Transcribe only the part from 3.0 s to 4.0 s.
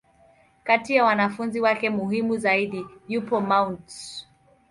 yupo Mt.